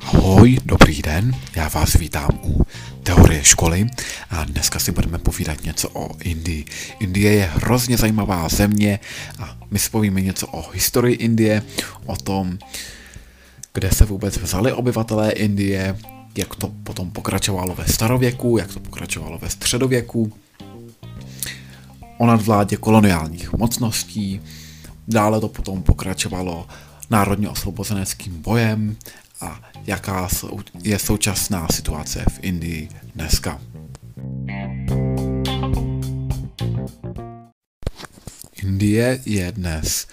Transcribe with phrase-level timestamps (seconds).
[0.00, 2.66] Ahoj, dobrý den, já vás vítám u
[3.02, 3.86] teorie školy
[4.30, 6.64] a dneska si budeme povídat něco o Indii.
[7.00, 9.00] Indie je hrozně zajímavá země
[9.38, 11.62] a my si povíme něco o historii Indie,
[12.06, 12.58] o tom,
[13.74, 15.96] kde se vůbec vzali obyvatelé Indie,
[16.38, 20.32] jak to potom pokračovalo ve starověku, jak to pokračovalo ve středověku,
[22.18, 24.40] o nadvládě koloniálních mocností,
[25.10, 26.66] dále to potom pokračovalo
[27.10, 28.96] národně osvobozeneckým bojem
[29.40, 30.28] a jaká
[30.82, 33.60] je současná situace v Indii dneska.
[38.62, 40.06] Indie je dnes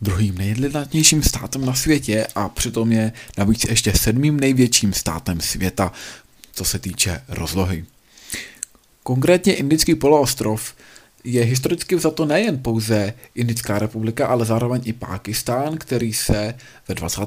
[0.00, 5.92] druhým nejlidnatnějším státem na světě a přitom je navíc ještě sedmým největším státem světa,
[6.52, 7.84] co se týče rozlohy.
[9.02, 10.74] Konkrétně Indický poloostrov
[11.26, 16.54] je historicky vzato nejen pouze Indická republika, ale zároveň i Pákistán, který se
[16.88, 17.20] ve 20.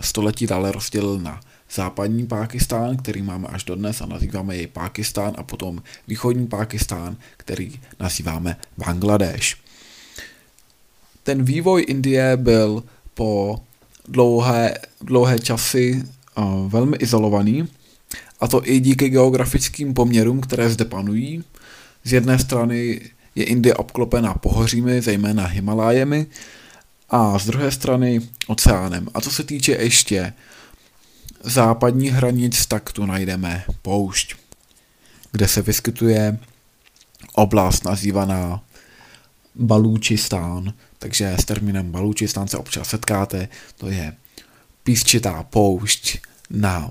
[0.00, 1.40] století dále rozdělil na
[1.74, 7.80] západní Pákistán, který máme až dodnes a nazýváme jej Pákistán, a potom východní Pákistán, který
[8.00, 9.56] nazýváme Bangladeš.
[11.22, 12.82] Ten vývoj Indie byl
[13.14, 13.60] po
[14.08, 16.02] dlouhé, dlouhé časy
[16.38, 17.68] uh, velmi izolovaný,
[18.40, 21.44] a to i díky geografickým poměrům, které zde panují.
[22.04, 23.00] Z jedné strany
[23.38, 26.26] je Indie obklopená pohořími, zejména Himalájemi,
[27.10, 29.08] a z druhé strany oceánem.
[29.14, 30.32] A co se týče ještě
[31.42, 34.34] západních hranic, tak tu najdeme poušť,
[35.32, 36.38] kde se vyskytuje
[37.32, 38.62] oblast nazývaná
[39.54, 44.16] Balúčistán, takže s termínem Balúčistán se občas setkáte, to je
[44.82, 46.18] písčitá poušť
[46.50, 46.90] na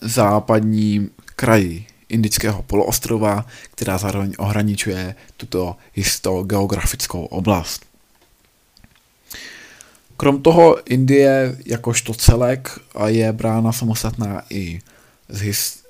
[0.00, 7.84] západním kraji indického poloostrova, která zároveň ohraničuje tuto histogeografickou oblast.
[10.16, 14.80] Krom toho Indie jakožto celek je brána samostatná i
[15.28, 15.82] z, his,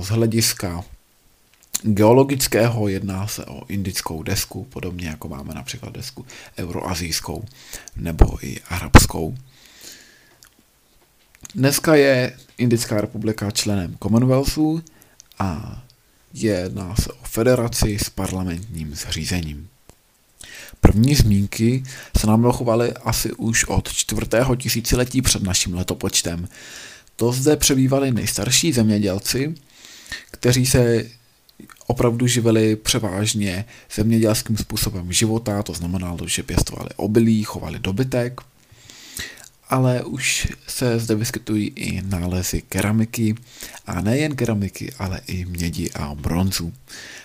[0.00, 0.84] z hlediska
[1.82, 6.26] geologického, jedná se o indickou desku, podobně jako máme například desku
[6.58, 7.44] euroazijskou
[7.96, 9.34] nebo i arabskou.
[11.54, 14.82] Dneska je Indická republika členem Commonwealthu,
[15.38, 15.82] a
[16.34, 19.68] jedná se o federaci s parlamentním zřízením.
[20.80, 21.82] První zmínky
[22.18, 26.48] se nám dochovaly asi už od čtvrtého tisíciletí před naším letopočtem.
[27.16, 29.54] To zde přebývali nejstarší zemědělci,
[30.30, 31.04] kteří se
[31.86, 38.40] opravdu živili převážně zemědělským způsobem života, to znamenalo, že pěstovali obilí, chovali dobytek
[39.68, 43.34] ale už se zde vyskytují i nálezy keramiky
[43.86, 46.72] a nejen keramiky, ale i mědi a bronzu.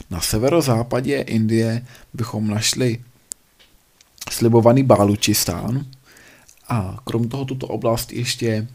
[0.10, 3.00] Na severozápadě Indie bychom našli
[4.32, 5.86] slibovaný Bálučistán
[6.68, 8.68] a krom toho tuto oblast ještě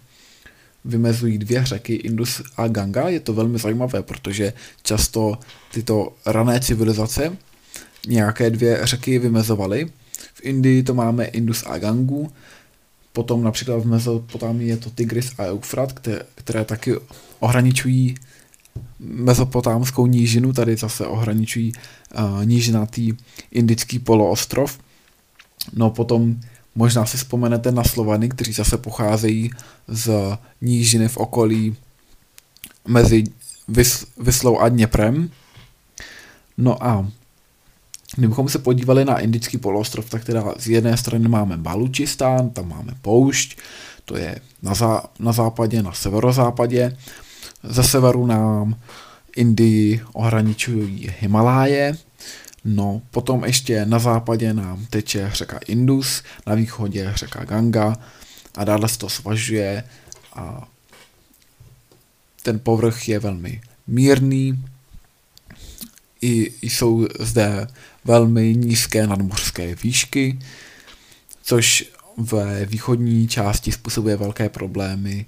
[0.85, 3.09] vymezují dvě řeky, Indus a Ganga.
[3.09, 4.53] Je to velmi zajímavé, protože
[4.83, 5.39] často
[5.73, 7.37] tyto rané civilizace
[8.07, 9.91] nějaké dvě řeky vymezovaly.
[10.35, 12.33] V Indii to máme Indus a Gangu,
[13.13, 16.95] Potom například v Mezopotámii je to Tigris a Eufrat, které, které taky
[17.41, 18.15] ohraničují
[18.99, 23.13] mezopotámskou nížinu, tady zase ohraničují uh, nížinatý
[23.51, 24.79] indický poloostrov.
[25.73, 26.41] No potom
[26.75, 29.51] možná si vzpomenete na Slovany, kteří zase pocházejí
[29.89, 30.11] z
[30.61, 31.77] nížiny v okolí
[32.89, 33.25] mezi
[33.69, 35.31] Vys- Vyslou a Dněprem.
[36.59, 37.11] No a
[38.17, 42.93] Kdybychom se podívali na indický poloostrov, tak teda z jedné strany máme Balučistán, tam máme
[43.03, 43.59] poušť,
[44.05, 46.97] to je na, zá, na západě, na severozápadě.
[47.63, 48.77] Ze severu nám
[49.37, 51.97] Indii ohraničují Himaláje,
[52.65, 57.97] no potom ještě na západě nám teče řeka Indus, na východě řeka Ganga
[58.55, 59.85] a dále se to svažuje
[60.35, 60.69] a
[62.43, 64.65] ten povrch je velmi mírný,
[66.21, 67.67] i jsou zde
[68.09, 70.39] velmi nízké nadmořské výšky,
[71.43, 71.85] což
[72.17, 75.27] ve východní části způsobuje velké problémy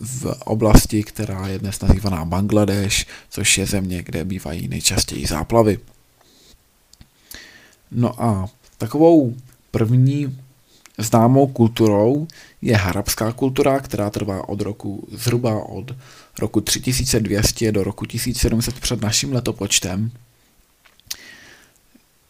[0.00, 5.78] v oblasti, která je dnes nazývaná Bangladeš, což je země, kde bývají nejčastěji záplavy.
[7.90, 8.48] No a
[8.78, 9.34] takovou
[9.70, 10.38] první
[10.98, 12.26] známou kulturou
[12.62, 15.92] je harabská kultura, která trvá od roku zhruba od
[16.38, 20.10] roku 3200 do roku 1700 před naším letopočtem.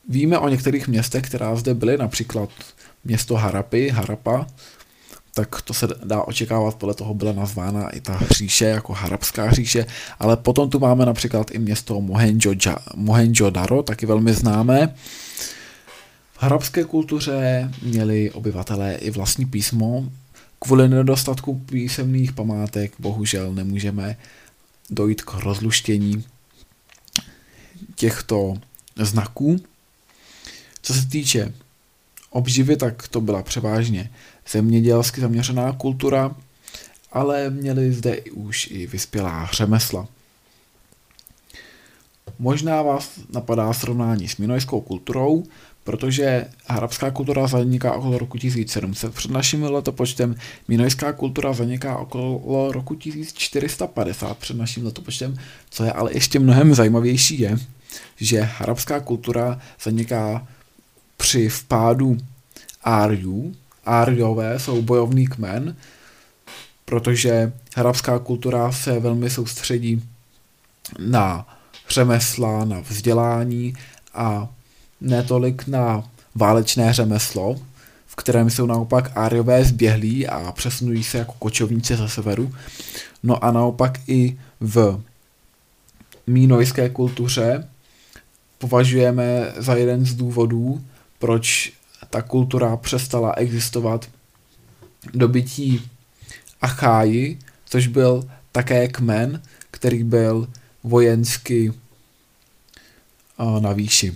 [0.09, 2.51] Víme o některých městech, která zde byly, například
[3.05, 4.47] město Harapy, Harapa,
[5.35, 9.87] tak to se dá očekávat, podle toho byla nazvána i ta říše jako harapská říše,
[10.19, 12.01] ale potom tu máme například i město
[12.95, 14.95] Mohenjo-Daro, taky velmi známé.
[16.39, 20.11] arabské kultuře měli obyvatelé i vlastní písmo.
[20.59, 24.17] Kvůli nedostatku písemných památek bohužel nemůžeme
[24.91, 26.25] dojít k rozluštění
[27.95, 28.55] těchto
[28.97, 29.61] znaků.
[30.83, 31.55] Co se týče
[32.31, 34.11] obživy, tak to byla převážně
[34.51, 36.37] zemědělsky zaměřená kultura,
[37.13, 40.09] ale měli zde už i vyspělá řemesla.
[42.39, 45.45] Možná vás napadá srovnání s minojskou kulturou,
[45.85, 50.35] protože arabská kultura zaniká okolo roku 1700 před naším letopočtem,
[50.69, 55.39] minojská kultura zaniká okolo roku 1450 před naším letopočtem,
[55.71, 57.59] co je ale ještě mnohem zajímavější je,
[58.17, 60.47] že arabská kultura zaniká
[61.23, 62.17] při vpádu
[62.85, 63.55] Áriů.
[63.85, 65.77] Áriové jsou bojovný kmen,
[66.85, 70.03] protože arabská kultura se velmi soustředí
[70.99, 71.47] na
[71.91, 73.75] řemesla, na vzdělání
[74.15, 74.49] a
[75.01, 76.05] netolik na
[76.35, 77.57] válečné řemeslo,
[78.07, 82.55] v kterém jsou naopak Áriové zběhlí a přesunují se jako kočovníci ze severu.
[83.23, 85.03] No a naopak i v
[86.27, 87.69] mínojské kultuře
[88.59, 90.85] považujeme za jeden z důvodů,
[91.23, 91.73] proč
[92.11, 94.11] ta kultura přestala existovat
[95.15, 95.91] dobytí
[96.61, 100.49] Acháji, což byl také kmen, který byl
[100.85, 101.73] vojensky
[103.61, 104.15] na výši.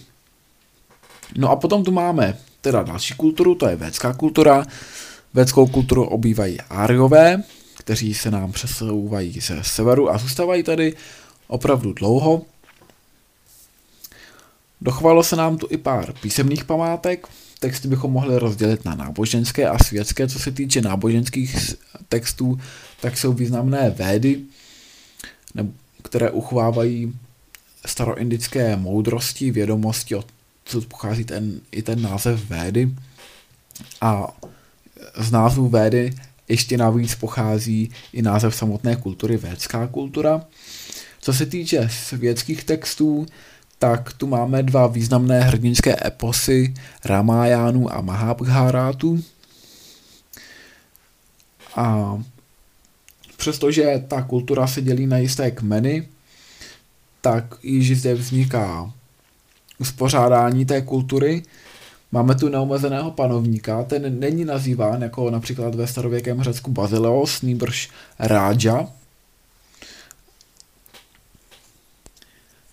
[1.36, 4.66] No a potom tu máme teda další kulturu, to je védská kultura.
[5.34, 7.42] Védskou kulturu obývají Áriové,
[7.78, 10.96] kteří se nám přesouvají ze severu a zůstávají tady
[11.46, 12.42] opravdu dlouho.
[14.80, 17.28] Dochovalo se nám tu i pár písemných památek.
[17.60, 20.28] Texty bychom mohli rozdělit na náboženské a světské.
[20.28, 21.74] Co se týče náboženských
[22.08, 22.60] textů,
[23.00, 24.40] tak jsou významné védy,
[26.02, 27.14] které uchovávají
[27.86, 30.26] staroindické moudrosti, vědomosti, od
[30.64, 32.94] co pochází ten, i ten název védy.
[34.00, 34.36] A
[35.16, 36.14] z názvu védy
[36.48, 40.44] ještě navíc pochází i název samotné kultury, védská kultura.
[41.20, 43.26] Co se týče světských textů,
[43.78, 46.74] tak tu máme dva významné hrdinské eposy
[47.04, 49.24] Ramajánu a Mahabharátu.
[51.76, 52.18] A
[53.36, 56.08] přestože ta kultura se dělí na jisté kmeny,
[57.20, 58.92] tak již zde vzniká
[59.78, 61.42] uspořádání té kultury.
[62.12, 68.88] Máme tu neomezeného panovníka, ten není nazýván jako například ve starověkém Řecku Bazileos, nýbrž Ráďa,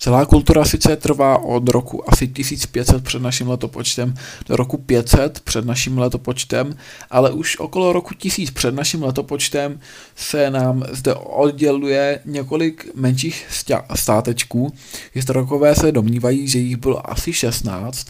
[0.03, 4.13] Celá kultura sice trvá od roku asi 1500 před naším letopočtem
[4.47, 6.77] do roku 500 před naším letopočtem,
[7.11, 9.79] ale už okolo roku 1000 před naším letopočtem
[10.15, 13.47] se nám zde odděluje několik menších
[13.95, 14.73] státečků.
[15.13, 18.07] Historikové se domnívají, že jich bylo asi 16.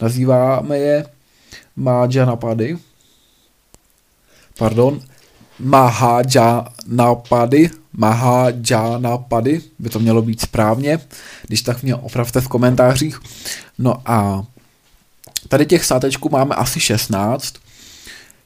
[0.00, 1.06] Nazýváme je
[1.76, 2.78] Mahajanapady.
[4.58, 5.00] Pardon,
[5.58, 6.62] Mahajanapady
[7.92, 10.98] Mahajanapady, by to mělo být správně,
[11.46, 13.20] když tak mě opravte v komentářích.
[13.78, 14.44] No a
[15.48, 17.54] tady těch státečků máme asi 16.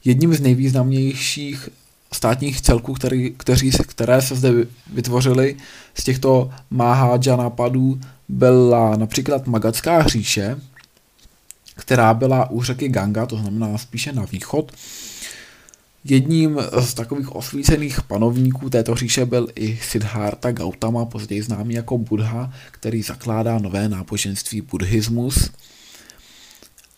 [0.05, 1.69] Jedním z nejvýznamnějších
[2.13, 4.53] státních celků, který, kteří, které se zde
[4.93, 5.57] vytvořily
[5.95, 10.61] z těchto Mahajanapadů, byla například Magadská říše,
[11.75, 14.73] která byla u řeky Ganga, to znamená spíše na východ,
[16.09, 22.53] Jedním z takových osvícených panovníků této říše byl i Siddhartha Gautama, později známý jako Buddha,
[22.71, 25.51] který zakládá nové náboženství buddhismus.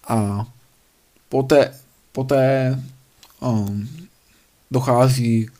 [0.08, 0.46] A
[1.28, 1.74] poté,
[2.12, 2.78] poté
[3.40, 3.88] um,
[4.70, 5.50] dochází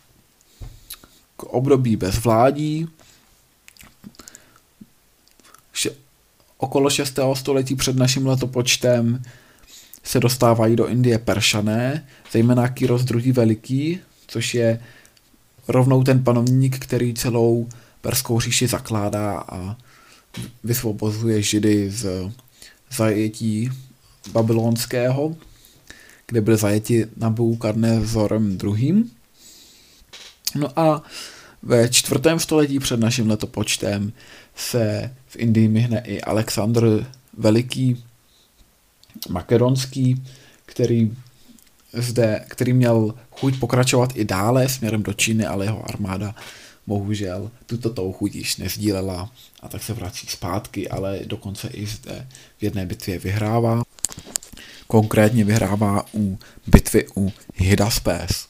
[1.37, 2.89] k období bezvládí.
[5.73, 5.91] Še,
[6.59, 7.19] okolo 6.
[7.35, 9.23] století před naším letopočtem
[10.09, 13.33] se dostávají do Indie Peršané, zejména Kyros II.
[13.33, 14.81] Veliký, což je
[15.69, 17.69] rovnou ten panovník, který celou
[18.01, 19.77] Perskou říši zakládá a
[20.65, 22.33] vysvobozuje Židy z
[22.91, 23.71] zajetí
[24.33, 25.37] babylonského,
[26.27, 29.05] kde byli zajeti Nabukadnezorem II.
[30.55, 31.03] No a
[31.63, 34.13] ve čtvrtém století před naším letopočtem
[34.57, 38.05] se v Indii myhne i Alexandr Veliký,
[39.29, 40.23] makedonský,
[40.67, 41.13] který
[41.93, 46.35] zde, který měl chuť pokračovat i dále směrem do Číny, ale jeho armáda
[46.87, 52.27] bohužel tuto tou chuť již nezdílela a tak se vrací zpátky, ale dokonce i zde
[52.59, 53.83] v jedné bitvě vyhrává.
[54.87, 58.49] Konkrétně vyhrává u bitvy u Hydaspes.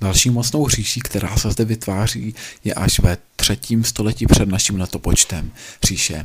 [0.00, 2.34] Další mocnou říší, která se zde vytváří,
[2.64, 5.52] je až ve třetím století před naším letopočtem,
[5.84, 6.22] říše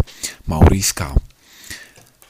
[0.48, 1.16] Maurijská.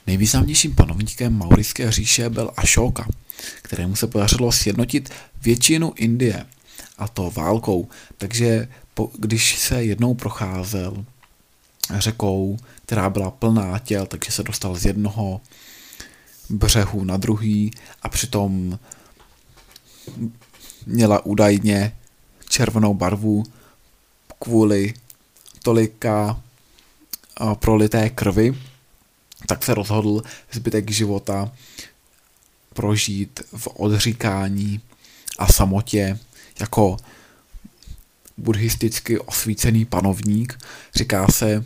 [0.08, 3.08] Nejvýznamnějším panovníkem Maurické říše byl Ashoka,
[3.62, 5.10] kterému se podařilo sjednotit
[5.42, 6.46] většinu Indie,
[6.98, 7.90] a to válkou.
[8.18, 11.06] Takže po, když se jednou procházel
[11.98, 15.42] řekou, která byla plná těl, takže se dostal z jednoho
[16.50, 18.80] břehu na druhý a přitom
[20.86, 21.98] měla údajně
[22.50, 23.44] červenou barvu
[24.40, 24.94] kvůli
[25.64, 26.42] tolika
[27.60, 28.56] prolité krvi,
[29.48, 30.22] tak se rozhodl
[30.52, 31.52] zbytek života
[32.74, 34.82] prožít v odříkání
[35.40, 36.20] a samotě
[36.60, 36.98] jako
[38.38, 40.60] buddhisticky osvícený panovník.
[40.96, 41.66] Říká se,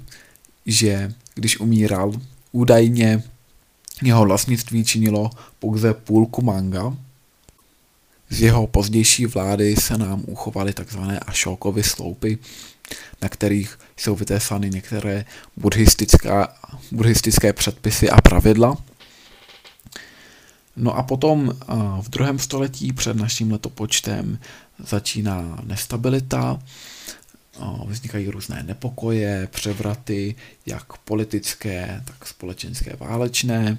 [0.65, 2.13] že když umíral,
[2.51, 3.23] údajně
[4.01, 6.97] jeho vlastnictví činilo pouze půlku manga.
[8.29, 10.99] Z jeho pozdější vlády se nám uchovaly tzv.
[11.25, 12.37] Ashokovy sloupy,
[13.21, 15.25] na kterých jsou vytésány některé
[16.91, 18.77] buddhistické předpisy a pravidla.
[20.75, 21.53] No a potom
[22.01, 24.39] v druhém století před naším letopočtem
[24.79, 26.59] začíná nestabilita,
[27.85, 33.77] vznikají různé nepokoje, převraty, jak politické, tak společenské, válečné.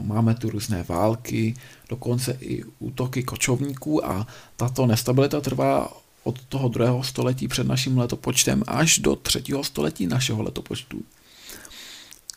[0.00, 1.54] Máme tu různé války,
[1.88, 4.26] dokonce i útoky kočovníků a
[4.56, 5.92] tato nestabilita trvá
[6.24, 11.02] od toho druhého století před naším letopočtem až do třetího století našeho letopočtu,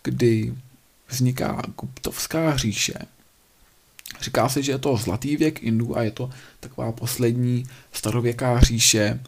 [0.03, 0.53] kdy
[1.07, 2.93] vzniká Guptovská říše.
[4.21, 9.19] Říká se, že je to zlatý věk Indů a je to taková poslední starověká říše,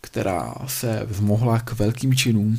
[0.00, 2.58] která se vzmohla k velkým činům.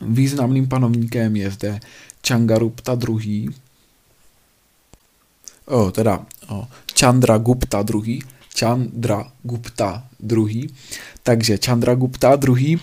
[0.00, 1.80] Významným panovníkem je zde
[2.28, 3.48] Changarupta II.
[5.64, 6.68] O, teda o,
[6.98, 8.22] Chandra Gupta II.
[8.58, 10.68] Chandra Gupta II.
[11.22, 12.78] Takže Chandra Gupta II.,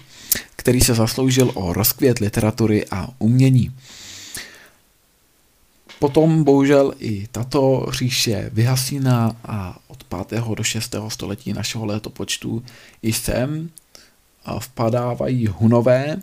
[0.56, 3.76] který se zasloužil o rozkvět literatury a umění.
[6.00, 10.44] Potom bohužel i tato říše vyhasíná a od 5.
[10.56, 10.96] do 6.
[11.08, 12.64] století našeho letopočtu
[13.02, 13.70] i sem
[14.60, 16.22] vpadávají hunové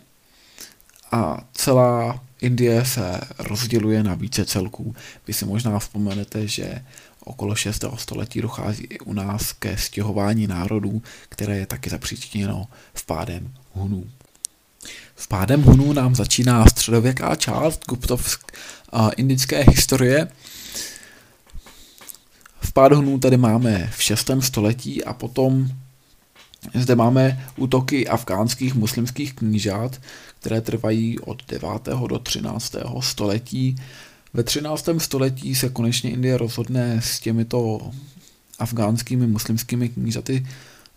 [1.11, 4.95] a celá Indie se rozděluje na více celků.
[5.27, 6.83] Vy si možná vzpomenete, že
[7.23, 7.85] okolo 6.
[7.95, 14.09] století dochází i u nás ke stěhování národů, které je taky zapříčiněno vpádem Hunů.
[15.15, 18.51] Vpádem Hunů nám začíná středověká část Guptovsk,
[18.91, 20.27] a indické historie.
[22.61, 24.31] Vpád Hunů tady máme v 6.
[24.39, 25.71] století a potom
[26.73, 30.01] zde máme útoky afgánských muslimských knížat,
[30.41, 31.69] které trvají od 9.
[32.07, 32.75] do 13.
[32.99, 33.75] století.
[34.33, 34.89] Ve 13.
[34.97, 37.91] století se konečně Indie rozhodne s těmito
[38.59, 40.47] afgánskými muslimskými knížaty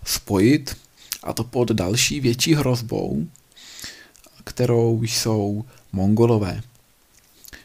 [0.04, 0.76] spojit,
[1.22, 3.26] a to pod další větší hrozbou,
[4.44, 6.62] kterou jsou mongolové.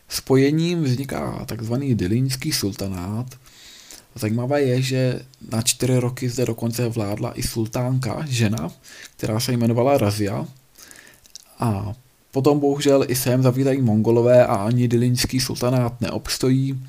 [0.10, 3.36] Spojením vzniká takzvaný Dilínský sultanát.
[4.16, 5.22] Zajímavé je, že
[5.52, 8.72] na čtyři roky zde dokonce vládla i sultánka, žena,
[9.18, 10.48] která se jmenovala Razia.
[11.60, 11.94] A
[12.32, 16.86] potom bohužel i sem zavítají mongolové a ani Dilínský sultanát neobstojí.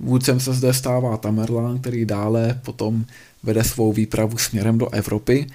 [0.00, 3.04] Vůdcem se zde stává Tamerlán, který dále potom
[3.42, 5.46] vede svou výpravu směrem do Evropy,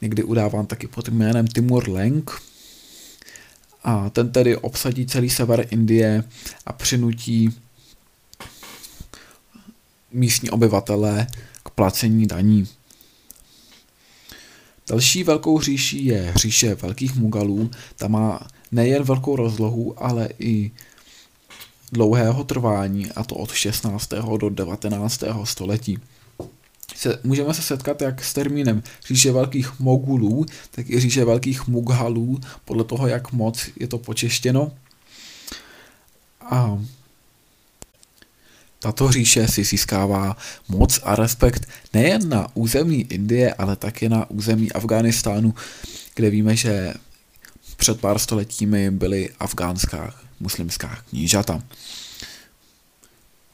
[0.00, 2.30] někdy udáván taky pod jménem Timur Lenk,
[3.84, 6.24] a ten tedy obsadí celý sever Indie
[6.66, 7.54] a přinutí
[10.12, 11.26] místní obyvatele
[11.62, 12.68] k placení daní.
[14.90, 17.70] Další velkou říší je říše velkých Mugalů.
[17.96, 18.40] Ta má
[18.72, 20.70] nejen velkou rozlohu, ale i
[21.92, 24.08] dlouhého trvání, a to od 16.
[24.38, 25.24] do 19.
[25.44, 25.98] století
[26.96, 32.40] se, můžeme se setkat jak s termínem říše velkých mogulů, tak i říše velkých mughalů,
[32.64, 34.72] podle toho, jak moc je to počeštěno.
[36.40, 36.78] A
[38.80, 40.36] tato říše si získává
[40.68, 45.54] moc a respekt nejen na území Indie, ale také na území Afghánistánu,
[46.14, 46.94] kde víme, že
[47.76, 51.62] před pár stoletími byly afgánská muslimská knížata.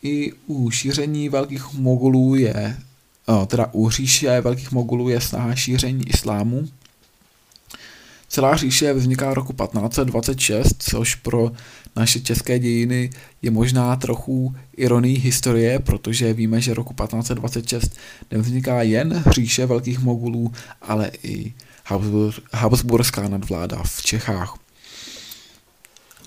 [0.03, 2.77] I u šíření velkých mogulů je
[3.47, 6.69] teda u říše velkých mogulů je snaha šíření islámu.
[8.29, 11.53] Celá říše vzniká roku 1526, což pro
[11.97, 13.11] naše české dějiny
[13.43, 17.97] je možná trochu ironí historie, protože víme, že roku 1526
[18.31, 20.53] nevzniká jen říše velkých mogulů,
[20.83, 21.55] ale i
[22.53, 24.59] Habsburská nadvláda v Čechách.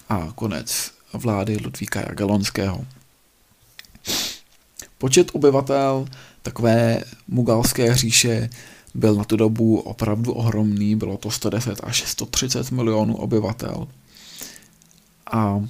[0.10, 2.86] A konec vlády Ludvíka Jagelonského.
[4.98, 6.06] Počet obyvatel
[6.42, 8.50] takové mugalské říše
[8.94, 13.88] byl na tu dobu opravdu ohromný, bylo to 110 až 130 milionů obyvatel.
[15.32, 15.66] A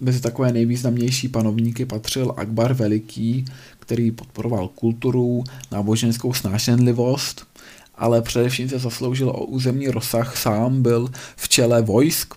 [0.00, 3.44] mezi takové nejvýznamnější panovníky patřil Akbar Veliký,
[3.78, 7.46] který podporoval kulturu, náboženskou snášenlivost,
[7.94, 12.34] ale především se zasloužil o územní rozsah, sám byl v čele vojsk,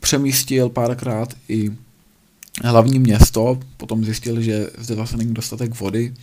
[0.00, 1.70] přemístil párkrát i
[2.64, 6.14] hlavní město, potom zjistil, že zde zase není dostatek vody,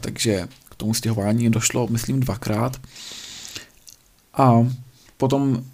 [0.00, 0.48] takže
[0.80, 2.80] tomu stěhování došlo, myslím, dvakrát.
[4.34, 4.66] A
[5.16, 5.64] potom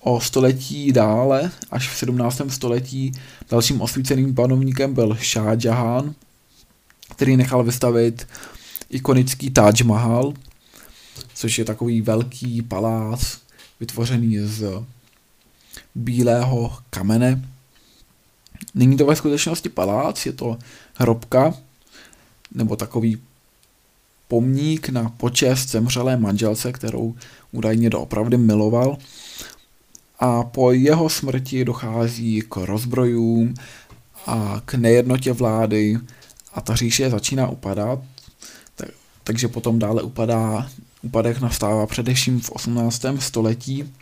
[0.00, 2.40] o století dále, až v 17.
[2.48, 3.12] století,
[3.50, 6.14] dalším osvíceným panovníkem byl Shah Jahan,
[7.10, 8.28] který nechal vystavit
[8.90, 10.32] ikonický Taj Mahal,
[11.34, 13.38] což je takový velký palác
[13.80, 14.84] vytvořený z
[15.94, 17.48] bílého kamene.
[18.74, 20.58] Není to ve skutečnosti palác, je to
[20.94, 21.54] hrobka,
[22.54, 23.18] nebo takový
[24.28, 27.14] pomník na počest zemřelé manželce, kterou
[27.52, 28.96] údajně doopravdy miloval.
[30.18, 33.54] A po jeho smrti dochází k rozbrojům
[34.26, 35.98] a k nejednotě vlády
[36.54, 37.98] a ta říše začíná upadat,
[38.74, 38.88] tak,
[39.24, 40.70] takže potom dále upadá,
[41.02, 43.04] úpadek nastává především v 18.
[43.18, 43.92] století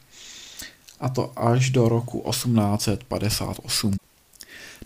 [1.00, 3.99] a to až do roku 1858.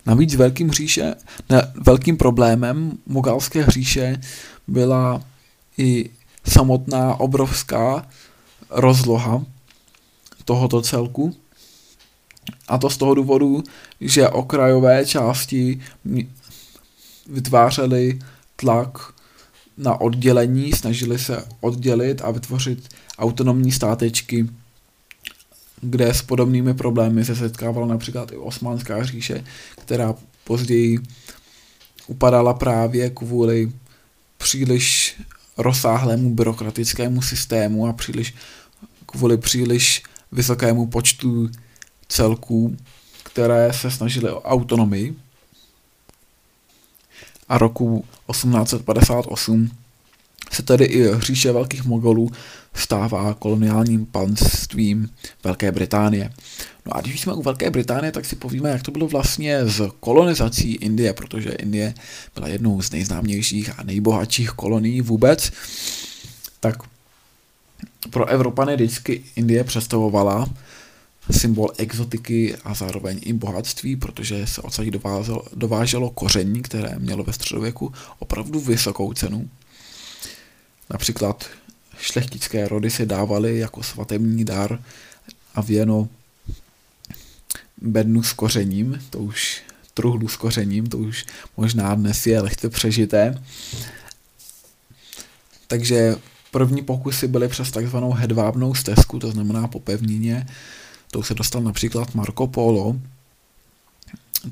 [0.05, 1.15] Navíc velkým, říše,
[1.49, 4.21] ne, velkým problémem mogalské hříše
[4.67, 5.23] byla
[5.77, 6.09] i
[6.47, 8.07] samotná obrovská
[8.69, 9.43] rozloha
[10.45, 11.35] tohoto celku.
[12.67, 13.63] A to z toho důvodu,
[14.01, 15.81] že okrajové části
[17.27, 18.19] vytvářely
[18.55, 19.13] tlak
[19.77, 24.47] na oddělení, snažili se oddělit a vytvořit autonomní státečky,
[25.81, 30.99] kde s podobnými problémy se setkávala například i Osmanská říše, která později
[32.07, 33.71] upadala právě kvůli
[34.37, 35.15] příliš
[35.57, 38.33] rozsáhlému byrokratickému systému a příliš
[39.05, 41.49] kvůli příliš vysokému počtu
[42.07, 42.77] celků,
[43.23, 45.15] které se snažily o autonomii.
[47.49, 49.71] A roku 1858
[50.51, 52.31] se tedy i říše velkých mogolů
[52.73, 55.09] stává koloniálním panstvím
[55.43, 56.33] Velké Británie.
[56.85, 59.91] No a když jsme u Velké Británie, tak si povíme, jak to bylo vlastně s
[59.99, 61.93] kolonizací Indie, protože Indie
[62.35, 65.51] byla jednou z nejznámějších a nejbohatších kolonií vůbec.
[66.59, 66.75] Tak
[68.09, 70.49] pro Evropany vždycky Indie představovala
[71.31, 74.87] symbol exotiky a zároveň i bohatství, protože se odsaď
[75.53, 79.49] dováželo koření, které mělo ve středověku opravdu vysokou cenu.
[80.89, 81.45] Například
[81.97, 84.79] šlechtické rody se dávaly jako svatební dar
[85.55, 86.09] a věno
[87.77, 89.61] bednu s kořením, to už
[89.93, 91.25] truhlu s kořením, to už
[91.57, 93.43] možná dnes je lehce přežité.
[95.67, 96.15] Takže
[96.51, 100.47] první pokusy byly přes takzvanou hedvábnou stezku, to znamená po pevnině,
[101.11, 102.95] to se dostal například Marco Polo.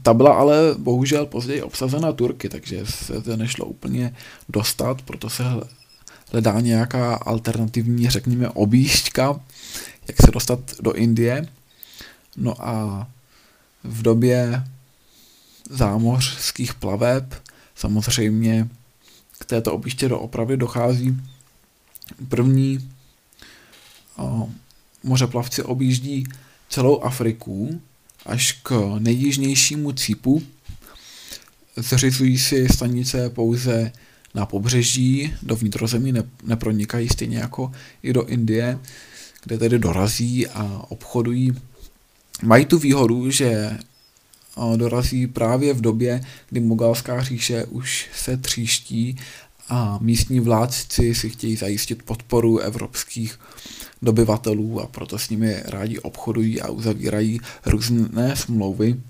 [0.01, 4.15] Ta byla ale bohužel později obsazena Turky, takže se to nešlo úplně
[4.49, 5.43] dostat, proto se
[6.33, 9.39] hledá nějaká alternativní, řekněme, objížďka,
[10.07, 11.47] jak se dostat do Indie.
[12.37, 13.07] No a
[13.83, 14.63] v době
[15.69, 17.33] zámořských plaveb
[17.75, 18.69] samozřejmě
[19.39, 21.21] k této objížďce do opravy dochází
[22.29, 22.91] první
[24.17, 24.49] o,
[25.03, 26.27] mořeplavci objíždí
[26.69, 27.81] celou Afriku
[28.25, 30.43] až k nejjižnějšímu cípu.
[31.75, 33.91] Zřizují si stanice pouze
[34.33, 37.71] na pobřeží, do vnitrozemí ne, nepronikají stejně jako
[38.03, 38.79] i do Indie,
[39.43, 41.55] kde tedy dorazí a obchodují.
[42.41, 43.77] Mají tu výhodu, že
[44.75, 49.15] dorazí právě v době, kdy mogalská říše už se tříští
[49.69, 53.39] a místní vládci si chtějí zajistit podporu evropských
[54.01, 59.01] dobyvatelů a proto s nimi rádi obchodují a uzavírají různé smlouvy.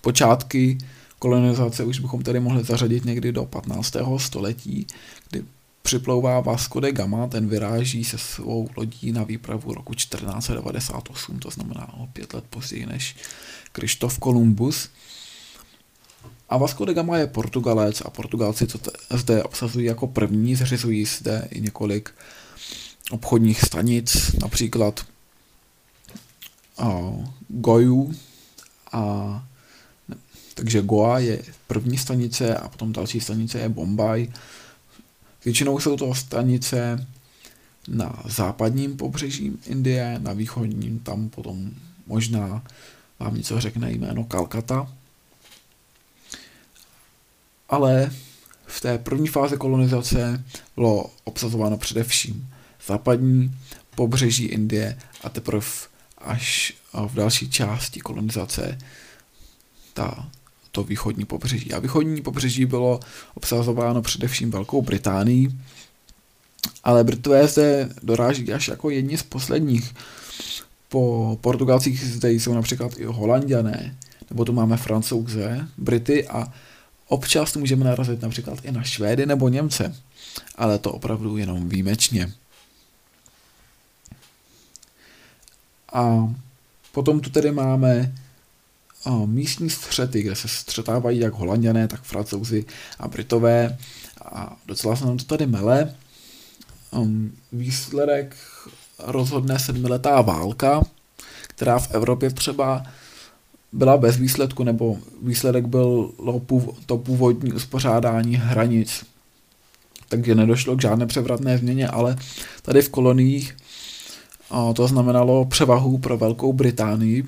[0.00, 0.78] Počátky
[1.22, 3.96] kolonizace už bychom tedy mohli zařadit někdy do 15.
[4.16, 4.86] století,
[5.30, 5.44] kdy
[5.82, 11.94] připlouvá Vasco de Gama, ten vyráží se svou lodí na výpravu roku 1498, to znamená
[11.94, 13.16] o pět let později než
[13.72, 14.88] Krištof Kolumbus.
[16.48, 18.78] A Vasco de Gama je Portugalec a Portugalci to
[19.10, 22.14] zde obsazují jako první, zřizují zde i několik
[23.10, 25.06] obchodních stanic, například
[27.48, 28.14] Goju
[28.92, 29.46] a
[30.54, 34.28] takže Goa je první stanice a potom další stanice je Bombay.
[35.44, 37.06] Většinou jsou to stanice
[37.88, 41.70] na západním pobřeží Indie, na východním tam potom
[42.06, 42.64] možná
[43.18, 44.92] vám něco řekne jméno Kalkata.
[47.68, 48.10] Ale
[48.66, 52.48] v té první fázi kolonizace bylo obsazováno především
[52.86, 53.58] západní
[53.94, 55.66] pobřeží Indie a teprve
[56.18, 56.74] až
[57.06, 58.78] v další části kolonizace
[59.94, 60.30] ta,
[60.72, 61.72] to východní pobřeží.
[61.72, 63.00] A východní pobřeží bylo
[63.34, 65.60] obsazováno především Velkou Británií,
[66.84, 69.94] ale Britové zde doráží až jako jedni z posledních.
[70.88, 73.96] Po Portugalcích zde jsou například i Holandiané,
[74.30, 76.52] nebo tu máme Francouze, Brity a
[77.08, 79.96] občas můžeme narazit například i na Švédy nebo Němce,
[80.54, 82.32] ale to opravdu jenom výjimečně.
[85.92, 86.34] A
[86.92, 88.14] potom tu tedy máme
[89.26, 92.64] místní střety, kde se střetávají jak holanděné, tak francouzi
[92.98, 93.78] a britové
[94.24, 95.94] a docela se nám to tady mele.
[96.90, 98.36] Um, výsledek
[98.98, 100.82] rozhodne sedmiletá válka,
[101.48, 102.82] která v Evropě třeba
[103.72, 106.12] byla bez výsledku, nebo výsledek byl
[106.86, 109.04] to původní uspořádání hranic.
[110.08, 112.16] Takže nedošlo k žádné převratné změně, ale
[112.62, 113.56] tady v koloniích
[114.74, 117.24] to znamenalo převahu pro Velkou Británii.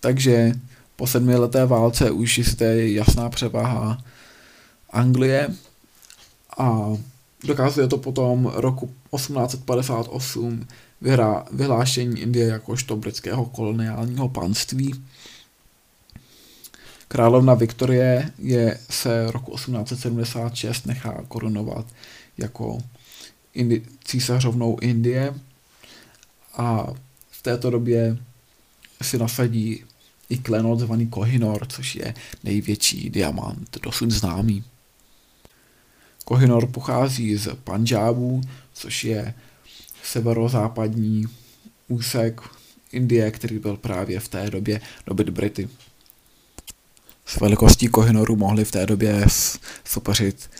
[0.00, 0.52] Takže
[0.96, 4.04] po sedmileté válce už je jasná převaha
[4.90, 5.48] Anglie
[6.58, 6.96] a
[7.44, 10.66] dokazuje to potom roku 1858
[11.00, 15.04] vyhrá, vyhlášení Indie jakožto britského koloniálního panství.
[17.08, 21.86] Královna Viktorie je se roku 1876 nechá korunovat
[22.38, 22.78] jako
[23.56, 25.34] Indi- císařovnou Indie
[26.56, 26.86] a
[27.30, 28.16] v této době
[29.02, 29.84] si nasadí
[30.28, 34.64] i klenot zvaný Kohinor, což je největší diamant dosud známý.
[36.24, 38.40] Kohinor pochází z Panžábu,
[38.72, 39.34] což je
[40.02, 41.24] severozápadní
[41.88, 42.40] úsek
[42.92, 45.68] Indie, který byl právě v té době dobyt Brity.
[47.26, 49.26] S velikostí Kohinoru mohli v té době
[49.84, 50.50] soupeřit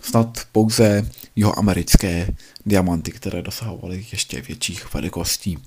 [0.00, 2.34] snad pouze jeho americké
[2.66, 5.58] diamanty, které dosahovaly ještě větších velikostí.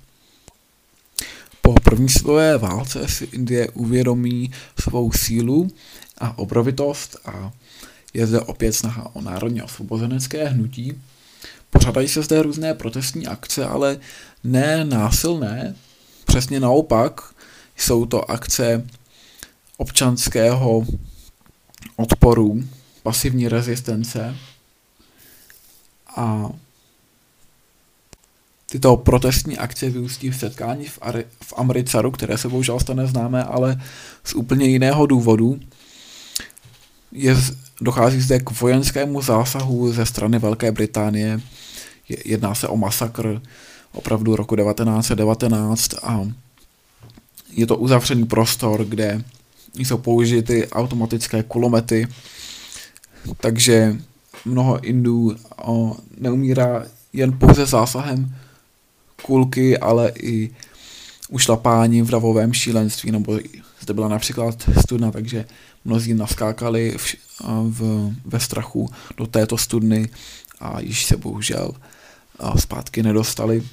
[1.70, 5.72] Po první světové válce si Indie uvědomí svou sílu
[6.18, 7.52] a obrovitost a
[8.14, 11.02] je zde opět snaha o národně osvobozenecké hnutí.
[11.70, 14.00] Pořádají se zde různé protestní akce, ale
[14.44, 15.76] ne násilné,
[16.26, 17.22] přesně naopak
[17.78, 18.88] jsou to akce
[19.78, 20.86] občanského
[21.96, 22.64] odporu,
[23.04, 24.36] pasivní rezistence
[26.16, 26.50] a
[28.70, 33.44] tyto protestní akce vyústí v setkání v, Ari- v Amricaru, které se bohužel stane známé,
[33.44, 33.82] ale
[34.24, 35.60] z úplně jiného důvodu.
[37.12, 37.38] Je,
[37.82, 41.42] dochází zde k vojenskému zásahu ze strany Velké Británie.
[42.26, 43.42] Jedná se o masakr
[43.92, 46.28] opravdu roku 1919 a
[47.52, 49.24] je to uzavřený prostor, kde
[49.76, 52.08] jsou použity automatické kulomety,
[53.38, 53.98] takže
[54.46, 58.36] mnoho Indů o, neumírá jen pouze zásahem
[59.22, 60.50] kulky, ale i
[61.30, 63.40] ušlapání v davovém šílenství, nebo
[63.80, 65.46] zde byla například studna, takže
[65.86, 67.16] mnozí naskákali v,
[67.70, 70.10] v, ve strachu do této studny
[70.60, 71.72] a již se bohužel
[72.60, 73.64] zpátky nedostali.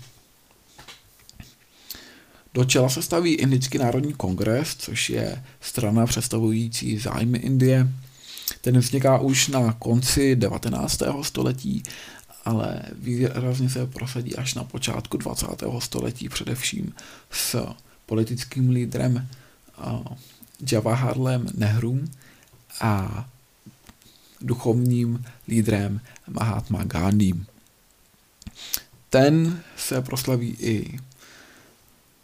[2.54, 7.88] Do čela se staví Indický národní kongres, což je strana představující zájmy Indie.
[8.60, 11.02] Ten vzniká už na konci 19.
[11.22, 11.82] století,
[12.46, 15.46] ale výrazně se prosadí až na počátku 20.
[15.78, 16.94] století, především
[17.30, 17.66] s
[18.06, 19.28] politickým lídrem
[20.72, 22.10] Jawaharlem Nehrum
[22.80, 23.28] a
[24.40, 27.34] duchovním lídrem Mahatma Gandhi.
[29.10, 30.98] Ten se proslaví i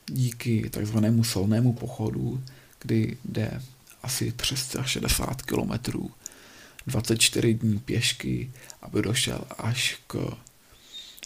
[0.06, 2.42] díky takzvanému solnému pochodu,
[2.80, 3.62] kdy jde
[4.02, 6.10] asi 360 kilometrů
[6.86, 8.50] 24 dní pěšky,
[8.82, 10.16] aby došel až k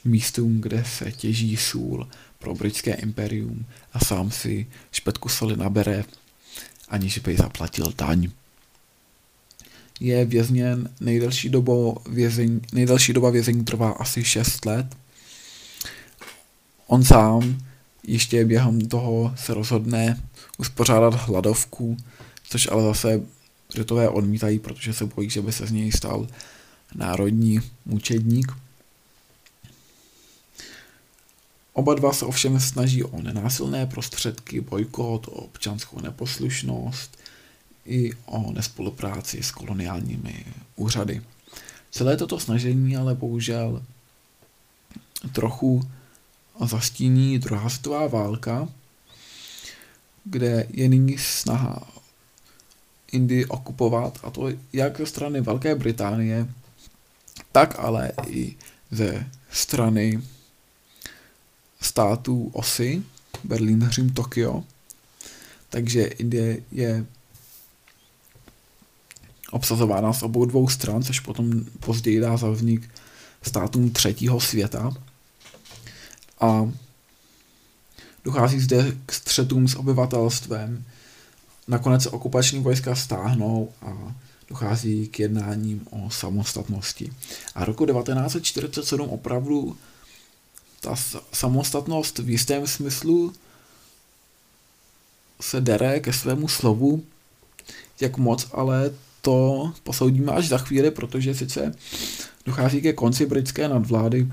[0.04, 6.04] místům, kde se těží sůl pro britské imperium a sám si špetku soli nabere,
[6.88, 8.30] aniž by zaplatil daň.
[10.00, 14.86] Je vězněn nejdelší, dobo vězení, nejdelší doba vězení trvá asi 6 let.
[16.86, 17.58] On sám
[18.06, 20.22] ještě během toho se rozhodne
[20.58, 21.96] uspořádat hladovku,
[22.48, 23.22] což ale zase
[23.76, 26.26] Britové odmítají, protože se bojí, že by se z něj stal
[26.94, 28.52] národní mučedník.
[31.72, 37.18] Oba dva se ovšem snaží o nenásilné prostředky, bojkot, o občanskou neposlušnost
[37.86, 40.44] i o nespolupráci s koloniálními
[40.76, 41.22] úřady.
[41.90, 43.82] Celé toto snažení ale bohužel
[45.32, 45.90] trochu
[46.64, 48.68] zastíní druhá světová válka,
[50.24, 51.96] kde je nyní snaha
[53.12, 56.48] Indii okupovat, a to jak ze strany Velké Británie,
[57.52, 58.56] tak ale i
[58.90, 60.22] ze strany
[61.80, 63.02] států osy,
[63.44, 64.64] Berlín, Řím, Tokio.
[65.68, 67.06] Takže Indie je
[69.50, 72.90] obsazována z obou dvou stran, což potom později dá za vznik
[73.42, 74.92] státům třetího světa.
[76.40, 76.70] A
[78.24, 80.84] dochází zde k střetům s obyvatelstvem.
[81.68, 84.14] Nakonec okupační vojska stáhnou a
[84.48, 87.12] dochází k jednáním o samostatnosti.
[87.54, 89.76] A roku 1947 opravdu
[90.80, 90.94] ta
[91.32, 93.32] samostatnost v jistém smyslu
[95.40, 97.02] se dere ke svému slovu,
[98.00, 101.74] jak moc, ale to posoudíme až za chvíli, protože sice
[102.44, 104.28] dochází ke konci britské nadvlády,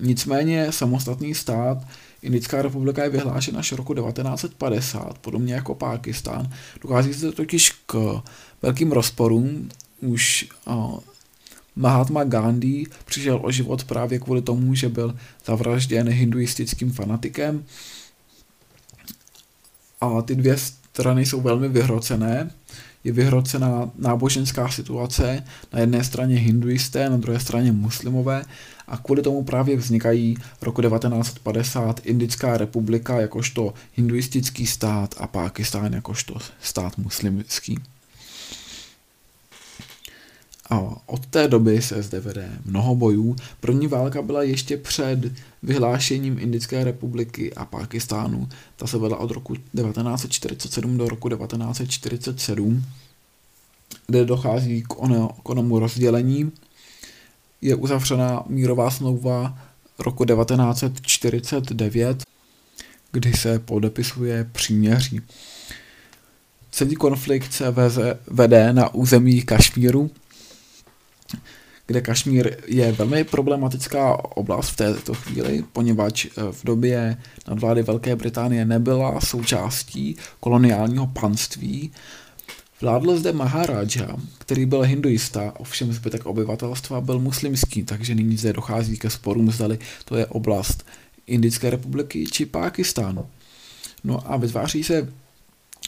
[0.00, 1.78] nicméně samostatný stát
[2.22, 6.52] Indická republika je vyhlášena až roku 1950, podobně jako Pákistán.
[6.82, 8.22] Dochází se totiž k
[8.62, 9.68] velkým rozporům.
[10.00, 10.98] Už uh,
[11.76, 17.64] Mahatma Gandhi přišel o život právě kvůli tomu, že byl zavražděn hinduistickým fanatikem.
[20.00, 22.50] A ty dvě strany jsou velmi vyhrocené.
[23.04, 28.44] Je vyhrocená náboženská situace, na jedné straně hinduisté, na druhé straně muslimové
[28.88, 36.38] a kvůli tomu právě vznikají roku 1950 Indická republika jakožto hinduistický stát a Pákistán jakožto
[36.60, 37.78] stát muslimský.
[40.70, 43.36] A od té doby se zde vede mnoho bojů.
[43.60, 48.48] První válka byla ještě před vyhlášením Indické republiky a Pákistánu.
[48.76, 52.84] Ta se vedla od roku 1947 do roku 1947,
[54.06, 56.52] kde dochází k, ono, k onomu rozdělení.
[57.60, 59.58] Je uzavřena mírová smlouva
[59.98, 62.22] roku 1949,
[63.12, 65.20] kdy se podepisuje příměří.
[66.70, 70.10] Celý konflikt se veze, vede na území Kašmíru,
[71.86, 77.16] kde Kašmír je velmi problematická oblast v této chvíli, poněvadž eh, v době
[77.48, 81.92] nadvlády Velké Británie nebyla součástí koloniálního panství.
[82.80, 88.98] Vládl zde Maharaja, který byl hinduista, ovšem zbytek obyvatelstva byl muslimský, takže nyní zde dochází
[88.98, 90.86] ke sporům, zdali to je oblast
[91.26, 93.26] Indické republiky či Pákistánu.
[94.04, 95.12] No a vytváří se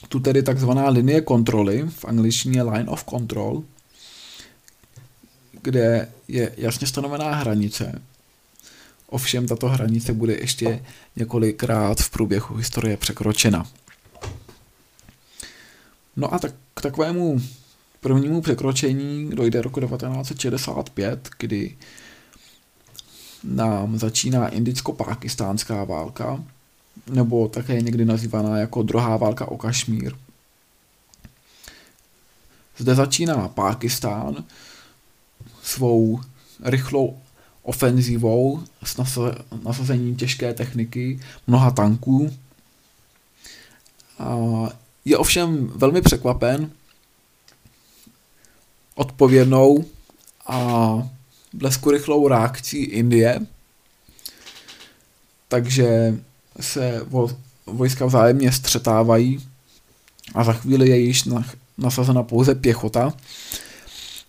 [0.08, 3.64] tu tedy takzvaná linie kontroly, v angličtině line of control,
[5.62, 8.02] kde je jasně stanovená hranice.
[9.06, 10.84] Ovšem tato hranice bude ještě
[11.16, 13.66] několikrát v průběhu historie překročena.
[16.16, 17.40] No a tak, takovému
[18.00, 21.76] prvnímu překročení dojde roku 1965, kdy
[23.44, 26.44] nám začíná indicko-pakistánská válka,
[27.06, 30.12] nebo také někdy nazývaná jako druhá válka o Kašmír.
[32.78, 34.44] Zde začíná Pákistán,
[35.62, 36.20] svou
[36.64, 37.18] rychlou
[37.62, 39.00] ofenzivou s
[39.64, 42.36] nasazením těžké techniky, mnoha tanků.
[44.18, 44.36] A
[45.10, 46.70] je ovšem velmi překvapen
[48.94, 49.84] odpovědnou
[50.46, 50.92] a
[51.52, 53.40] blesku rychlou reakcí Indie,
[55.48, 56.18] takže
[56.60, 57.06] se
[57.66, 59.48] vojska vzájemně střetávají
[60.34, 61.28] a za chvíli je již
[61.78, 63.12] nasazena pouze pěchota.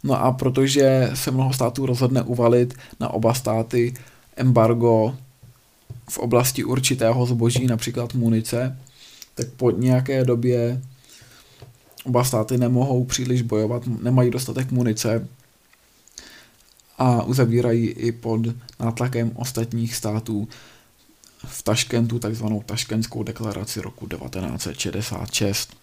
[0.03, 3.93] No a protože se mnoho států rozhodne uvalit na oba státy
[4.35, 5.17] embargo
[6.09, 8.77] v oblasti určitého zboží, například munice,
[9.35, 10.81] tak po nějaké době
[12.03, 15.27] oba státy nemohou příliš bojovat, nemají dostatek munice
[16.97, 18.41] a uzavírají i pod
[18.79, 20.47] nátlakem ostatních států
[21.45, 25.75] v Taškentu takzvanou Taškentskou deklaraci roku 1966.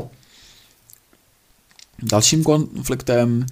[2.02, 3.46] Dalším konfliktem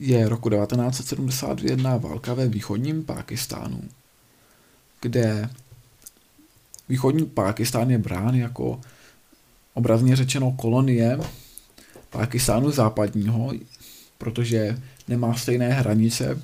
[0.00, 3.82] je roku 1971 válka ve východním Pákistánu,
[5.00, 5.50] kde
[6.88, 8.80] východní Pákistán je brán jako
[9.78, 11.18] obrazně řečeno kolonie
[12.10, 13.52] Pákistánu západního,
[14.18, 16.42] protože nemá stejné hranice.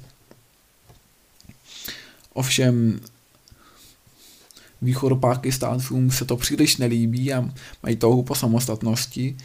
[2.32, 3.00] Ovšem
[4.82, 7.50] východopákistáncům se to příliš nelíbí a
[7.82, 9.36] mají touhu po samostatnosti,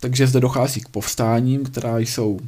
[0.00, 2.40] takže zde dochází k povstáním, která jsou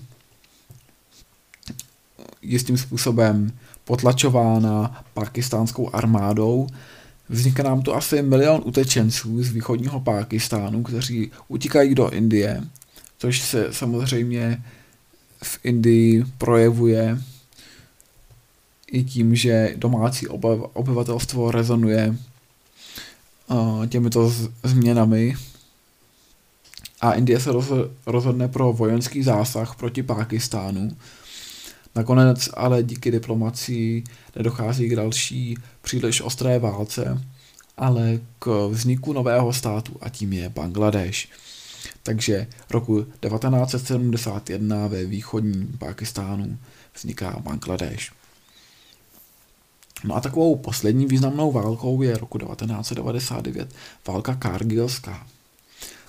[2.43, 6.67] jistým způsobem potlačována pakistánskou armádou.
[7.31, 12.65] Vzniká nám tu asi milion utečenců z východního Pákistánu, kteří utíkají do Indie,
[13.19, 14.63] což se samozřejmě
[15.43, 17.23] v Indii projevuje
[18.93, 20.29] i tím, že domácí
[20.73, 22.17] obyvatelstvo rezonuje
[23.89, 25.37] těmito změnami
[27.01, 27.51] a Indie se
[28.07, 30.97] rozhodne pro vojenský zásah proti Pákistánu.
[31.95, 34.05] Nakonec ale díky diplomacii
[34.37, 37.25] nedochází k další příliš ostré válce,
[37.77, 41.29] ale k vzniku nového státu a tím je Bangladeš.
[42.03, 46.59] Takže roku 1971 ve východním Pakistánu
[46.95, 48.13] vzniká Bangladeš.
[50.05, 53.75] No a takovou poslední významnou válkou je roku 1999
[54.09, 55.27] válka Kargilská.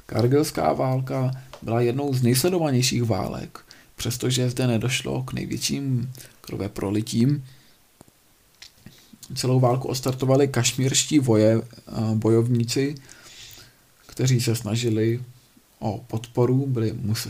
[0.05, 3.59] Kargilská válka byla jednou z nejsledovanějších válek,
[4.01, 6.11] přestože zde nedošlo k největším
[6.41, 7.45] krve prolitím.
[9.35, 11.61] Celou válku ostartovali kašmírští voje,
[12.13, 12.95] bojovníci,
[14.07, 15.21] kteří se snažili
[15.79, 17.27] o podporu, byli mus,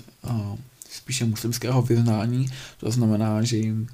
[0.90, 3.88] spíše muslimského vyznání, to znamená, že jim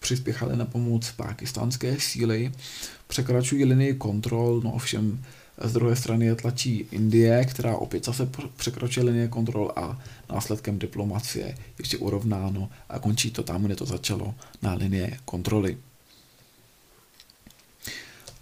[0.00, 2.52] přispěchali na pomoc pakistánské síly,
[3.06, 5.24] překračují linii kontrol, no ovšem
[5.58, 11.58] z druhé strany je tlačí Indie, která opět zase překročí linie kontrol a následkem diplomacie
[11.78, 15.78] ještě urovnáno a končí to tam, kde to začalo, na linie kontroly.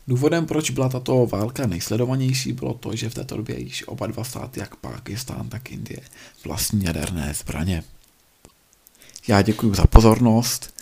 [0.08, 4.24] Důvodem, proč byla tato válka nejsledovanější, bylo to, že v této době již oba dva
[4.24, 6.00] státy, jak Pákistán, tak Indie,
[6.44, 7.84] vlastní jaderné zbraně.
[9.28, 10.74] Já děkuji za pozornost.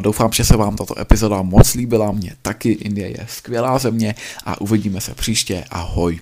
[0.00, 4.14] Doufám, že se vám tato epizoda moc líbila, mě taky, Indie je skvělá země.
[4.44, 6.20] A uvidíme se příště, ahoj.